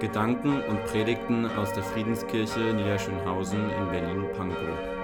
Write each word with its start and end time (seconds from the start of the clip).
Gedanken 0.00 0.60
und 0.68 0.84
Predigten 0.84 1.46
aus 1.56 1.72
der 1.72 1.82
Friedenskirche 1.82 2.74
Niederschönhausen 2.74 3.70
in 3.70 3.90
Berlin-Pankow. 3.90 4.95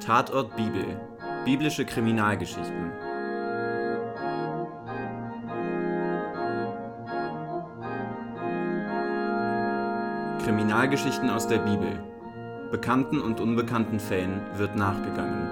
Tatort 0.00 0.56
Bibel. 0.56 0.84
Biblische 1.44 1.84
Kriminalgeschichten. 1.84 2.92
Kriminalgeschichten 10.44 11.28
aus 11.28 11.48
der 11.48 11.58
Bibel. 11.58 12.02
Bekannten 12.70 13.20
und 13.20 13.40
unbekannten 13.40 13.98
Fällen 13.98 14.40
wird 14.56 14.76
nachgegangen. 14.76 15.47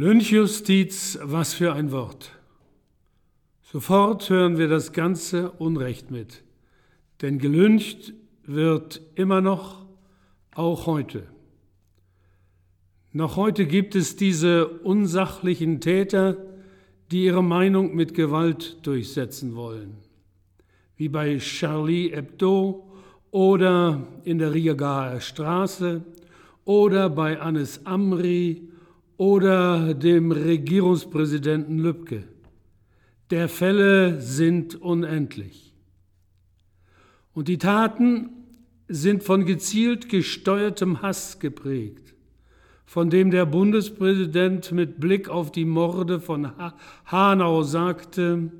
Lynchjustiz, 0.00 1.18
was 1.24 1.54
für 1.54 1.72
ein 1.72 1.90
Wort. 1.90 2.30
Sofort 3.64 4.30
hören 4.30 4.56
wir 4.56 4.68
das 4.68 4.92
ganze 4.92 5.50
Unrecht 5.50 6.12
mit, 6.12 6.44
denn 7.20 7.40
gelyncht 7.40 8.12
wird 8.44 9.00
immer 9.16 9.40
noch, 9.40 9.86
auch 10.54 10.86
heute. 10.86 11.26
Noch 13.12 13.34
heute 13.34 13.66
gibt 13.66 13.96
es 13.96 14.14
diese 14.14 14.68
unsachlichen 14.68 15.80
Täter, 15.80 16.36
die 17.10 17.24
ihre 17.24 17.42
Meinung 17.42 17.96
mit 17.96 18.14
Gewalt 18.14 18.76
durchsetzen 18.86 19.56
wollen, 19.56 19.96
wie 20.94 21.08
bei 21.08 21.38
Charlie 21.38 22.14
Hebdo 22.14 22.88
oder 23.32 24.06
in 24.22 24.38
der 24.38 24.54
Riagaer 24.54 25.20
Straße 25.20 26.04
oder 26.64 27.10
bei 27.10 27.40
Anis 27.40 27.80
Amri 27.82 28.68
oder 29.18 29.92
dem 29.94 30.32
Regierungspräsidenten 30.32 31.78
Lübcke. 31.78 32.24
Der 33.30 33.48
Fälle 33.48 34.22
sind 34.22 34.76
unendlich. 34.76 35.74
Und 37.34 37.48
die 37.48 37.58
Taten 37.58 38.30
sind 38.88 39.22
von 39.22 39.44
gezielt 39.44 40.08
gesteuertem 40.08 41.02
Hass 41.02 41.40
geprägt, 41.40 42.14
von 42.86 43.10
dem 43.10 43.30
der 43.30 43.44
Bundespräsident 43.44 44.72
mit 44.72 44.98
Blick 44.98 45.28
auf 45.28 45.52
die 45.52 45.66
Morde 45.66 46.20
von 46.20 46.50
Hanau 47.04 47.62
sagte, 47.64 48.50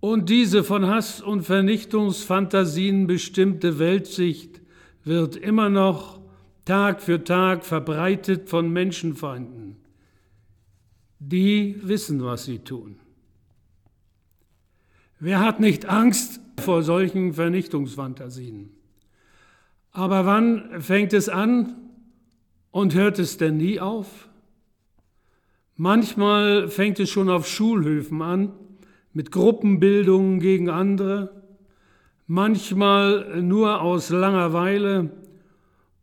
und 0.00 0.28
diese 0.28 0.64
von 0.64 0.86
Hass 0.86 1.22
und 1.22 1.44
Vernichtungsfantasien 1.44 3.06
bestimmte 3.06 3.78
Weltsicht 3.78 4.60
wird 5.02 5.36
immer 5.36 5.70
noch 5.70 6.20
Tag 6.64 7.02
für 7.02 7.22
Tag 7.22 7.64
verbreitet 7.64 8.48
von 8.48 8.70
Menschenfeinden. 8.72 9.76
Die 11.18 11.76
wissen, 11.82 12.22
was 12.24 12.44
sie 12.44 12.60
tun. 12.60 12.96
Wer 15.20 15.40
hat 15.40 15.60
nicht 15.60 15.86
Angst 15.86 16.40
vor 16.58 16.82
solchen 16.82 17.34
Vernichtungsfantasien? 17.34 18.70
Aber 19.92 20.26
wann 20.26 20.80
fängt 20.80 21.12
es 21.12 21.28
an 21.28 21.76
und 22.70 22.94
hört 22.94 23.18
es 23.18 23.36
denn 23.36 23.58
nie 23.58 23.78
auf? 23.78 24.28
Manchmal 25.76 26.68
fängt 26.68 26.98
es 26.98 27.10
schon 27.10 27.28
auf 27.28 27.46
Schulhöfen 27.46 28.22
an, 28.22 28.52
mit 29.12 29.30
Gruppenbildungen 29.30 30.40
gegen 30.40 30.70
andere, 30.70 31.42
manchmal 32.26 33.42
nur 33.42 33.80
aus 33.80 34.10
Langeweile 34.10 35.10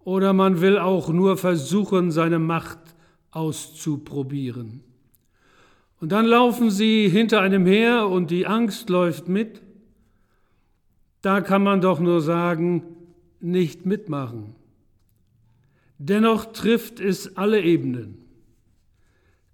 oder 0.03 0.33
man 0.33 0.61
will 0.61 0.77
auch 0.77 1.09
nur 1.09 1.37
versuchen, 1.37 2.11
seine 2.11 2.39
Macht 2.39 2.79
auszuprobieren. 3.31 4.83
Und 5.99 6.11
dann 6.11 6.25
laufen 6.25 6.71
sie 6.71 7.07
hinter 7.09 7.41
einem 7.41 7.65
her 7.65 8.07
und 8.07 8.31
die 8.31 8.47
Angst 8.47 8.89
läuft 8.89 9.27
mit. 9.27 9.61
Da 11.21 11.41
kann 11.41 11.63
man 11.63 11.81
doch 11.81 11.99
nur 11.99 12.21
sagen, 12.21 12.83
nicht 13.39 13.85
mitmachen. 13.85 14.55
Dennoch 15.99 16.45
trifft 16.53 16.99
es 16.99 17.37
alle 17.37 17.61
Ebenen. 17.61 18.17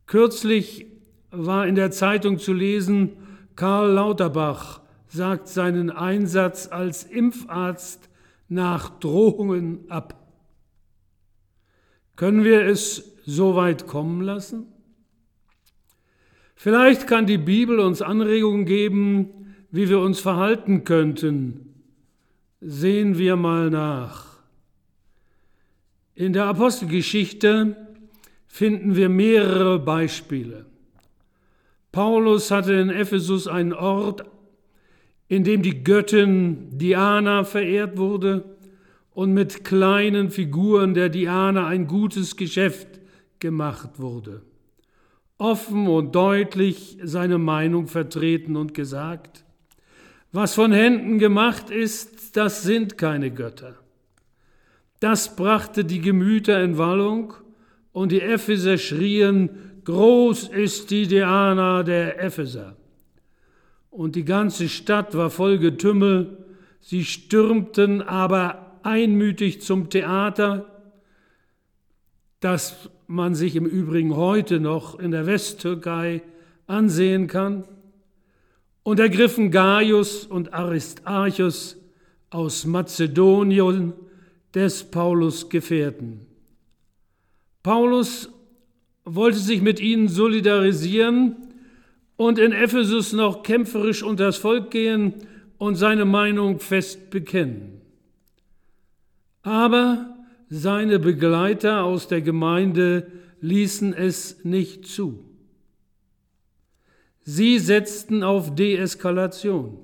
Kürzlich 0.05 0.85
war 1.31 1.67
in 1.67 1.75
der 1.75 1.91
Zeitung 1.91 2.39
zu 2.39 2.53
lesen, 2.53 3.17
Karl 3.57 3.91
Lauterbach 3.91 4.81
sagt 5.07 5.49
seinen 5.49 5.89
Einsatz 5.89 6.67
als 6.67 7.03
Impfarzt 7.03 8.09
nach 8.47 8.89
Drohungen 8.99 9.89
ab. 9.89 10.16
Können 12.17 12.43
wir 12.43 12.65
es 12.65 13.15
so 13.25 13.55
weit 13.55 13.85
kommen 13.85 14.21
lassen? 14.21 14.65
Vielleicht 16.55 17.05
kann 17.05 17.27
die 17.27 17.37
Bibel 17.37 17.79
uns 17.79 18.01
Anregungen 18.01 18.65
geben, 18.65 19.53
wie 19.69 19.87
wir 19.87 19.99
uns 19.99 20.19
verhalten 20.19 20.83
könnten. 20.83 21.75
Sehen 22.59 23.19
wir 23.19 23.35
mal 23.35 23.69
nach. 23.69 24.39
In 26.15 26.33
der 26.33 26.45
Apostelgeschichte 26.45 27.75
finden 28.47 28.95
wir 28.95 29.09
mehrere 29.09 29.77
Beispiele. 29.77 30.65
Paulus 31.91 32.49
hatte 32.49 32.73
in 32.73 32.89
Ephesus 32.89 33.47
einen 33.47 33.73
Ort, 33.73 34.25
in 35.27 35.43
dem 35.43 35.61
die 35.61 35.83
Göttin 35.83 36.79
Diana 36.79 37.43
verehrt 37.43 37.97
wurde 37.97 38.56
und 39.17 39.33
mit 39.33 39.63
kleinen 39.63 40.29
Figuren 40.29 40.93
der 40.93 41.09
Diana 41.09 41.65
ein 41.65 41.87
gutes 41.87 42.35
Geschäft 42.35 42.87
gemacht 43.39 43.97
wurde. 43.97 44.43
Offen 45.39 45.87
und 45.87 46.13
deutlich 46.13 46.99
seine 47.03 47.39
Meinung 47.39 47.87
vertreten 47.87 48.55
und 48.55 48.75
gesagt, 48.75 49.43
was 50.31 50.53
von 50.53 50.71
Händen 50.71 51.17
gemacht 51.17 51.71
ist, 51.71 52.37
das 52.37 52.61
sind 52.61 52.99
keine 52.99 53.31
Götter. 53.31 53.73
Das 54.99 55.35
brachte 55.35 55.83
die 55.83 56.01
Gemüter 56.01 56.61
in 56.61 56.77
Wallung 56.77 57.33
und 57.93 58.11
die 58.11 58.21
Epheser 58.21 58.77
schrien, 58.77 59.49
groß 59.83 60.49
ist 60.49 60.91
die 60.91 61.07
Diana 61.07 61.81
der 61.81 62.23
Epheser. 62.23 62.75
Und 63.89 64.15
die 64.15 64.25
ganze 64.25 64.69
Stadt 64.69 65.17
war 65.17 65.31
voll 65.31 65.57
Getümmel, 65.57 66.45
sie 66.81 67.03
stürmten 67.03 68.03
aber 68.03 68.66
einmütig 68.87 69.61
zum 69.61 69.89
Theater, 69.89 70.65
das 72.39 72.89
man 73.07 73.35
sich 73.35 73.55
im 73.55 73.65
Übrigen 73.65 74.15
heute 74.15 74.59
noch 74.59 74.97
in 74.97 75.11
der 75.11 75.25
Westtürkei 75.27 76.21
ansehen 76.67 77.27
kann, 77.27 77.65
und 78.83 79.01
ergriffen 79.01 79.51
Gaius 79.51 80.25
und 80.25 80.53
Aristarchus 80.53 81.75
aus 82.29 82.65
Mazedonien 82.65 83.91
des 84.53 84.85
Paulus 84.85 85.49
Gefährten. 85.49 86.25
Paulus 87.63 88.29
wollte 89.03 89.39
sich 89.39 89.61
mit 89.61 89.81
ihnen 89.81 90.07
solidarisieren 90.07 91.35
und 92.15 92.39
in 92.39 92.53
Ephesus 92.53 93.11
noch 93.11 93.43
kämpferisch 93.43 94.03
unters 94.03 94.37
Volk 94.37 94.71
gehen 94.71 95.15
und 95.57 95.75
seine 95.75 96.05
Meinung 96.05 96.61
fest 96.61 97.09
bekennen. 97.09 97.76
Aber 99.47 100.13
seine 100.49 100.99
Begleiter 100.99 101.85
aus 101.85 102.09
der 102.09 102.21
Gemeinde 102.21 103.09
ließen 103.39 103.93
es 103.93 104.43
nicht 104.43 104.85
zu. 104.85 105.23
Sie 107.21 107.57
setzten 107.57 108.23
auf 108.23 108.55
Deeskalation. 108.55 109.77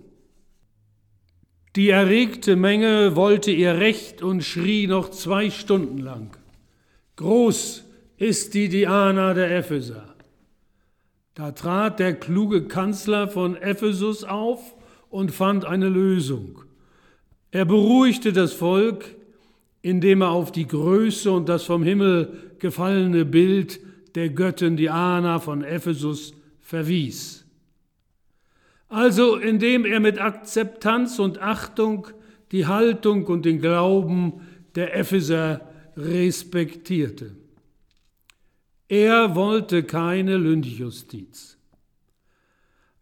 Die 1.78 1.92
erregte 1.92 2.58
Menge 2.58 3.16
wollte 3.16 3.52
ihr 3.52 3.78
Recht 3.78 4.22
und 4.22 4.44
schrie 4.44 4.86
noch 4.86 5.12
zwei 5.12 5.50
Stunden 5.50 6.00
lang. 6.00 6.36
Groß 7.16 7.86
ist 8.18 8.56
die 8.56 8.68
Diana 8.68 9.34
der 9.34 9.56
Epheser. 9.56 10.14
Da 11.36 11.54
trat 11.54 12.00
der 12.00 12.16
kluge 12.16 12.68
Kanzler 12.68 13.30
von 13.30 13.56
Ephesus 13.56 14.26
auf 14.26 14.76
und 15.10 15.32
fand 15.32 15.64
eine 15.64 15.88
Lösung. 15.88 16.64
Er 17.52 17.64
beruhigte 17.64 18.34
das 18.34 18.52
Volk, 18.52 19.16
indem 19.84 20.22
er 20.22 20.32
auf 20.32 20.52
die 20.52 20.66
Größe 20.66 21.30
und 21.30 21.50
das 21.50 21.66
vom 21.66 21.84
Himmel 21.84 22.56
gefallene 22.58 23.26
Bild 23.26 23.80
der 24.16 24.30
Göttin 24.30 24.78
Diana 24.78 25.40
von 25.40 25.64
Ephesus 25.64 26.34
verwies. 26.62 27.46
Also 28.88 29.36
indem 29.36 29.86
er 29.86 30.00
mit 30.00 30.20
Akzeptanz 30.20 31.20
und 31.20 31.40
Achtung 31.42 32.08
die 32.52 32.66
Haltung 32.66 33.26
und 33.26 33.44
den 33.44 33.60
Glauben 33.60 34.42
der 34.76 34.96
Epheser 34.96 35.68
respektierte. 35.98 37.36
Er 38.88 39.36
wollte 39.36 39.84
keine 39.84 40.38
Lynchjustiz. 40.38 41.58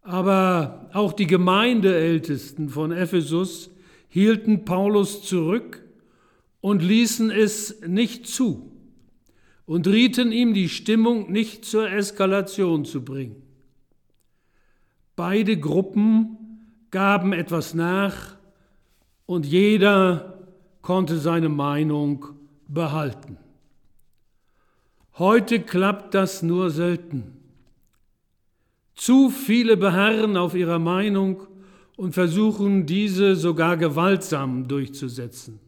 Aber 0.00 0.90
auch 0.94 1.12
die 1.12 1.28
Gemeindeältesten 1.28 2.70
von 2.70 2.90
Ephesus 2.90 3.70
hielten 4.08 4.64
Paulus 4.64 5.22
zurück 5.22 5.82
und 6.62 6.80
ließen 6.80 7.30
es 7.30 7.82
nicht 7.86 8.26
zu 8.26 8.72
und 9.66 9.86
rieten 9.86 10.32
ihm, 10.32 10.54
die 10.54 10.70
Stimmung 10.70 11.30
nicht 11.30 11.66
zur 11.66 11.90
Eskalation 11.90 12.86
zu 12.86 13.04
bringen. 13.04 13.42
Beide 15.16 15.58
Gruppen 15.58 16.38
gaben 16.90 17.32
etwas 17.32 17.74
nach 17.74 18.36
und 19.26 19.44
jeder 19.44 20.38
konnte 20.82 21.18
seine 21.18 21.48
Meinung 21.48 22.26
behalten. 22.68 23.38
Heute 25.18 25.60
klappt 25.60 26.14
das 26.14 26.42
nur 26.42 26.70
selten. 26.70 27.38
Zu 28.94 29.30
viele 29.30 29.76
beharren 29.76 30.36
auf 30.36 30.54
ihrer 30.54 30.78
Meinung 30.78 31.46
und 31.96 32.12
versuchen 32.12 32.86
diese 32.86 33.34
sogar 33.36 33.76
gewaltsam 33.76 34.68
durchzusetzen. 34.68 35.58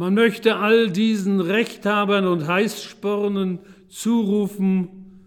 Man 0.00 0.14
möchte 0.14 0.56
all 0.56 0.90
diesen 0.90 1.42
Rechthabern 1.42 2.26
und 2.26 2.46
Heißspornen 2.46 3.58
zurufen, 3.90 5.26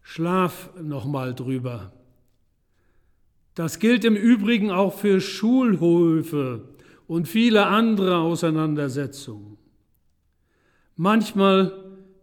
schlaf 0.00 0.70
noch 0.82 1.04
mal 1.04 1.34
drüber. 1.34 1.92
Das 3.54 3.78
gilt 3.78 4.06
im 4.06 4.16
Übrigen 4.16 4.70
auch 4.70 4.94
für 4.94 5.20
Schulhöfe 5.20 6.66
und 7.06 7.28
viele 7.28 7.66
andere 7.66 8.16
Auseinandersetzungen. 8.16 9.58
Manchmal 10.96 11.74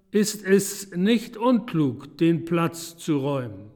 ist 0.09 0.43
es 0.43 0.95
nicht 0.95 1.37
unklug, 1.37 2.17
den 2.17 2.43
Platz 2.43 2.97
zu 2.97 3.17
räumen. 3.19 3.69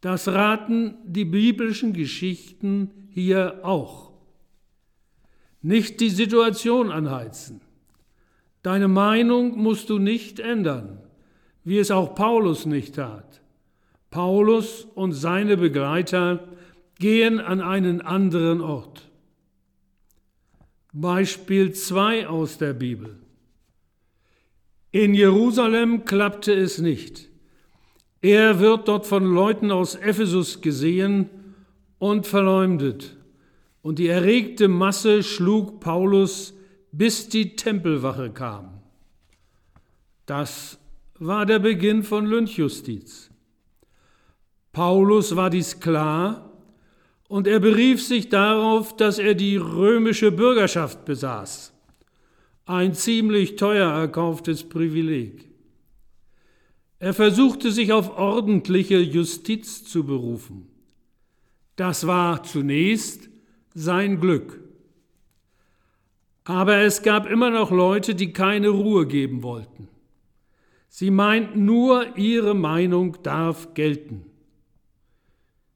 Das 0.00 0.26
raten 0.26 0.96
die 1.04 1.26
biblischen 1.26 1.92
Geschichten 1.92 2.90
hier 3.10 3.60
auch. 3.62 4.13
Nicht 5.64 6.00
die 6.00 6.10
Situation 6.10 6.90
anheizen. 6.90 7.62
Deine 8.62 8.86
Meinung 8.86 9.56
musst 9.56 9.88
du 9.88 9.98
nicht 9.98 10.38
ändern, 10.38 10.98
wie 11.64 11.78
es 11.78 11.90
auch 11.90 12.14
Paulus 12.14 12.66
nicht 12.66 12.96
tat. 12.96 13.40
Paulus 14.10 14.86
und 14.94 15.12
seine 15.12 15.56
Begleiter 15.56 16.46
gehen 16.98 17.40
an 17.40 17.62
einen 17.62 18.02
anderen 18.02 18.60
Ort. 18.60 19.10
Beispiel 20.92 21.72
2 21.72 22.28
aus 22.28 22.58
der 22.58 22.74
Bibel. 22.74 23.18
In 24.90 25.14
Jerusalem 25.14 26.04
klappte 26.04 26.52
es 26.52 26.76
nicht. 26.76 27.30
Er 28.20 28.60
wird 28.60 28.86
dort 28.88 29.06
von 29.06 29.24
Leuten 29.24 29.70
aus 29.70 29.94
Ephesus 29.94 30.60
gesehen 30.60 31.30
und 31.98 32.26
verleumdet. 32.26 33.16
Und 33.84 33.98
die 33.98 34.08
erregte 34.08 34.66
Masse 34.66 35.22
schlug 35.22 35.78
Paulus, 35.78 36.54
bis 36.90 37.28
die 37.28 37.54
Tempelwache 37.54 38.30
kam. 38.30 38.80
Das 40.24 40.78
war 41.18 41.44
der 41.44 41.58
Beginn 41.58 42.02
von 42.02 42.24
Lynchjustiz. 42.24 43.30
Paulus 44.72 45.36
war 45.36 45.50
dies 45.50 45.80
klar 45.80 46.50
und 47.28 47.46
er 47.46 47.60
berief 47.60 48.02
sich 48.02 48.30
darauf, 48.30 48.96
dass 48.96 49.18
er 49.18 49.34
die 49.34 49.58
römische 49.58 50.32
Bürgerschaft 50.32 51.04
besaß 51.04 51.74
ein 52.66 52.94
ziemlich 52.94 53.56
teuer 53.56 53.92
erkauftes 53.92 54.66
Privileg. 54.66 55.50
Er 56.98 57.12
versuchte 57.12 57.70
sich 57.70 57.92
auf 57.92 58.16
ordentliche 58.16 58.98
Justiz 58.98 59.84
zu 59.84 60.04
berufen. 60.04 60.68
Das 61.76 62.06
war 62.06 62.42
zunächst 62.42 63.28
sein 63.74 64.20
Glück. 64.20 64.60
Aber 66.44 66.78
es 66.78 67.02
gab 67.02 67.26
immer 67.28 67.50
noch 67.50 67.70
Leute, 67.70 68.14
die 68.14 68.32
keine 68.32 68.68
Ruhe 68.68 69.06
geben 69.06 69.42
wollten. 69.42 69.88
Sie 70.88 71.10
meinten 71.10 71.64
nur, 71.64 72.16
ihre 72.16 72.54
Meinung 72.54 73.16
darf 73.22 73.74
gelten. 73.74 74.26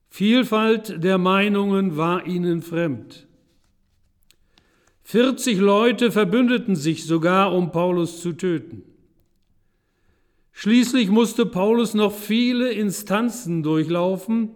Vielfalt 0.09 1.03
der 1.03 1.19
Meinungen 1.19 1.97
war 1.97 2.27
ihnen 2.27 2.63
fremd. 2.63 3.27
40 5.05 5.59
Leute 5.59 6.13
verbündeten 6.13 6.77
sich 6.77 7.07
sogar, 7.07 7.55
um 7.55 7.73
Paulus 7.73 8.21
zu 8.21 8.35
töten. 8.35 8.83
Schließlich 10.53 11.09
musste 11.09 11.47
Paulus 11.47 11.95
noch 11.95 12.13
viele 12.13 12.71
Instanzen 12.73 13.63
durchlaufen, 13.63 14.51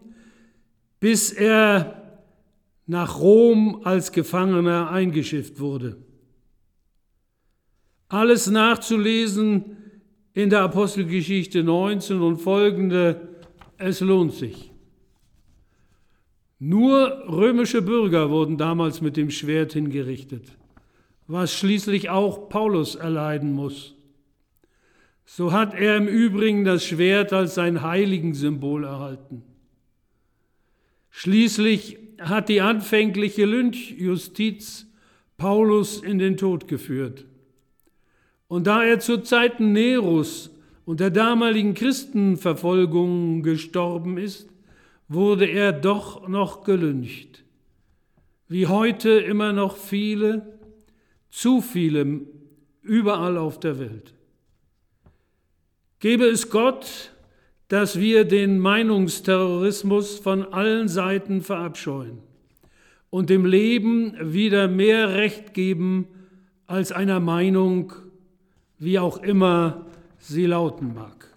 bis 1.00 1.33
er 1.33 2.02
nach 2.87 3.20
Rom 3.20 3.81
als 3.84 4.12
Gefangener 4.12 4.90
eingeschifft 4.90 5.61
wurde. 5.61 5.96
Alles 8.08 8.50
nachzulesen 8.50 9.76
in 10.34 10.50
der 10.50 10.62
Apostelgeschichte 10.62 11.62
19 11.62 12.20
und 12.20 12.38
folgende, 12.38 13.29
es 13.79 14.00
lohnt 14.00 14.32
sich. 14.32 14.70
Nur 16.58 17.24
römische 17.29 17.82
Bürger 17.82 18.31
wurden 18.31 18.56
damals 18.56 19.01
mit 19.01 19.17
dem 19.17 19.31
Schwert 19.31 19.72
hingerichtet, 19.72 20.44
was 21.27 21.53
schließlich 21.53 22.10
auch 22.10 22.48
Paulus 22.48 22.94
erleiden 22.94 23.53
muss. 23.53 23.94
So 25.24 25.53
hat 25.53 25.74
er 25.74 25.96
im 25.96 26.06
Übrigen 26.06 26.65
das 26.65 26.84
Schwert 26.84 27.32
als 27.32 27.55
sein 27.55 27.82
Heiligensymbol 27.82 28.84
erhalten. 28.84 29.43
Schließlich 31.10 31.98
hat 32.29 32.48
die 32.48 32.60
anfängliche 32.60 33.44
Lynchjustiz 33.44 34.86
Paulus 35.36 36.02
in 36.02 36.19
den 36.19 36.36
Tod 36.36 36.69
geführt. 36.69 37.26
Und 38.48 38.67
da 38.67 38.84
er 38.84 39.00
zu 39.00 39.19
Zeiten 39.22 39.72
Neros 39.72 40.50
und 40.84 41.00
der 41.00 41.10
damaligen 41.10 41.74
Christenverfolgung 41.74 43.43
gestorben 43.43 44.19
ist, 44.19 44.48
wurde 45.08 45.46
er 45.46 45.72
doch 45.72 46.29
noch 46.29 46.64
gelüncht. 46.64 47.44
Wie 48.48 48.67
heute 48.67 49.10
immer 49.10 49.52
noch 49.52 49.76
viele, 49.76 50.58
zu 51.31 51.60
viele, 51.60 52.20
überall 52.82 53.38
auf 53.38 53.58
der 53.58 53.79
Welt. 53.79 54.14
Gebe 56.00 56.24
es 56.26 56.50
Gott, 56.50 57.12
dass 57.72 57.98
wir 57.98 58.26
den 58.26 58.58
Meinungsterrorismus 58.58 60.19
von 60.19 60.52
allen 60.52 60.88
Seiten 60.88 61.41
verabscheuen 61.41 62.19
und 63.08 63.31
dem 63.31 63.46
Leben 63.46 64.14
wieder 64.20 64.69
mehr 64.69 65.14
Recht 65.14 65.55
geben 65.55 66.06
als 66.67 66.93
einer 66.93 67.19
Meinung, 67.19 67.94
wie 68.79 68.98
auch 68.98 69.22
immer 69.22 69.86
sie 70.19 70.44
lauten 70.44 70.93
mag. 70.93 71.31